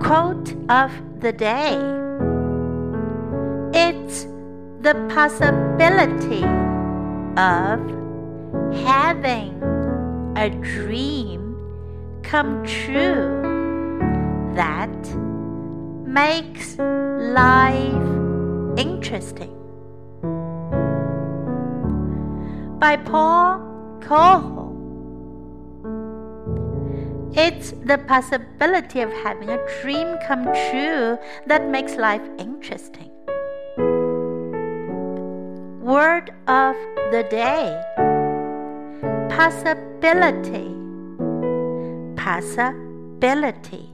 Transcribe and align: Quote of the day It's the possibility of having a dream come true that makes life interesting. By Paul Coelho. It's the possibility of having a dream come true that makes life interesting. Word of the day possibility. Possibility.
Quote 0.00 0.54
of 0.68 0.92
the 1.20 1.32
day 1.32 1.74
It's 3.72 4.24
the 4.80 4.94
possibility 5.12 6.44
of 7.36 7.80
having 8.84 9.62
a 10.36 10.50
dream 10.50 11.56
come 12.22 12.64
true 12.64 13.40
that 14.54 15.16
makes 16.06 16.78
life 16.78 18.02
interesting. 18.78 19.54
By 22.78 22.96
Paul 22.98 23.98
Coelho. 24.00 24.65
It's 27.36 27.72
the 27.84 27.98
possibility 27.98 29.00
of 29.00 29.12
having 29.12 29.50
a 29.50 29.58
dream 29.82 30.16
come 30.26 30.44
true 30.44 31.18
that 31.46 31.68
makes 31.68 31.96
life 31.96 32.22
interesting. 32.38 33.10
Word 35.82 36.30
of 36.48 36.74
the 37.12 37.26
day 37.30 37.76
possibility. 39.36 40.72
Possibility. 42.16 43.92